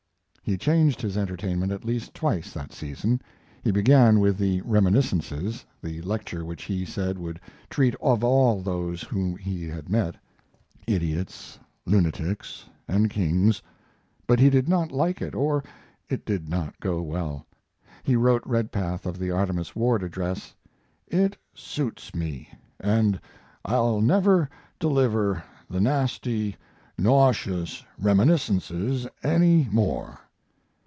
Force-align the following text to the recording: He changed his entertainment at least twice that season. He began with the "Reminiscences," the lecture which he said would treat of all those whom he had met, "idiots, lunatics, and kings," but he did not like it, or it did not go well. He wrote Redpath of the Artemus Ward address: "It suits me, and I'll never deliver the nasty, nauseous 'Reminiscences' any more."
He 0.43 0.57
changed 0.57 1.01
his 1.01 1.15
entertainment 1.15 1.71
at 1.71 1.85
least 1.85 2.13
twice 2.13 2.51
that 2.51 2.73
season. 2.73 3.21
He 3.63 3.71
began 3.71 4.19
with 4.19 4.37
the 4.37 4.59
"Reminiscences," 4.63 5.63
the 5.81 6.01
lecture 6.01 6.43
which 6.43 6.63
he 6.63 6.83
said 6.83 7.17
would 7.17 7.39
treat 7.69 7.95
of 8.01 8.21
all 8.21 8.61
those 8.61 9.01
whom 9.03 9.37
he 9.37 9.65
had 9.65 9.87
met, 9.87 10.15
"idiots, 10.87 11.57
lunatics, 11.85 12.65
and 12.85 13.09
kings," 13.09 13.61
but 14.27 14.41
he 14.41 14.49
did 14.49 14.67
not 14.67 14.91
like 14.91 15.21
it, 15.21 15.33
or 15.35 15.63
it 16.09 16.25
did 16.25 16.49
not 16.49 16.77
go 16.81 17.01
well. 17.01 17.45
He 18.03 18.17
wrote 18.17 18.43
Redpath 18.45 19.05
of 19.05 19.17
the 19.17 19.31
Artemus 19.31 19.73
Ward 19.73 20.03
address: 20.03 20.53
"It 21.07 21.37
suits 21.55 22.13
me, 22.13 22.49
and 22.77 23.21
I'll 23.63 24.01
never 24.01 24.49
deliver 24.79 25.41
the 25.69 25.79
nasty, 25.79 26.57
nauseous 26.97 27.85
'Reminiscences' 27.97 29.07
any 29.23 29.69
more." 29.71 30.19